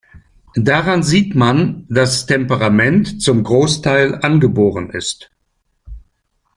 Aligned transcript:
Daran 0.55 1.03
sieht 1.03 1.35
man, 1.35 1.85
dass 1.87 2.25
Temperament 2.25 3.21
zum 3.21 3.43
Großteil 3.43 4.15
angeboren 4.23 4.89
ist. 4.89 5.29